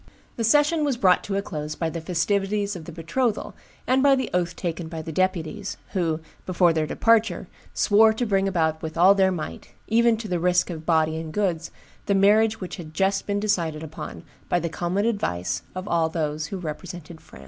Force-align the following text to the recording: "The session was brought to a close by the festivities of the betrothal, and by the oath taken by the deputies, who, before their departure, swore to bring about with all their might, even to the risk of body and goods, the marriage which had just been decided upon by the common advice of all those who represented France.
"The 0.35 0.43
session 0.43 0.83
was 0.83 0.97
brought 0.97 1.23
to 1.25 1.35
a 1.35 1.43
close 1.43 1.75
by 1.75 1.91
the 1.91 2.01
festivities 2.01 2.75
of 2.75 2.85
the 2.85 2.91
betrothal, 2.91 3.53
and 3.85 4.01
by 4.01 4.15
the 4.15 4.31
oath 4.33 4.55
taken 4.55 4.87
by 4.87 5.03
the 5.03 5.11
deputies, 5.11 5.77
who, 5.91 6.21
before 6.47 6.73
their 6.73 6.87
departure, 6.87 7.47
swore 7.75 8.11
to 8.11 8.25
bring 8.25 8.47
about 8.47 8.81
with 8.81 8.97
all 8.97 9.13
their 9.13 9.31
might, 9.31 9.73
even 9.85 10.17
to 10.17 10.27
the 10.27 10.39
risk 10.39 10.71
of 10.71 10.87
body 10.87 11.17
and 11.17 11.33
goods, 11.33 11.69
the 12.07 12.15
marriage 12.15 12.59
which 12.59 12.77
had 12.77 12.95
just 12.95 13.27
been 13.27 13.39
decided 13.39 13.83
upon 13.83 14.23
by 14.49 14.59
the 14.59 14.69
common 14.69 15.05
advice 15.05 15.61
of 15.75 15.87
all 15.87 16.09
those 16.09 16.47
who 16.47 16.57
represented 16.57 17.21
France. 17.21 17.39